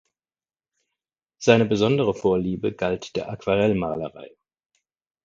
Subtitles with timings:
[1.37, 4.35] Seine besondere Vorliebe galt der Aquarellmalerei.